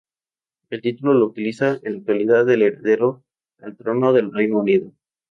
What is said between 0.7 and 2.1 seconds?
El título lo utiliza en la